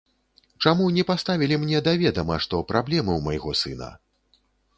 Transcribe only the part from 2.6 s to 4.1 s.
праблемы ў майго сына?